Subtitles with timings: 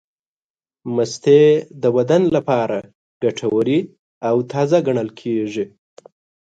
[0.95, 1.41] مستې
[1.81, 2.77] د بدن لپاره
[3.23, 3.79] ګټورې
[4.27, 5.65] او تازې ګڼل کېږي.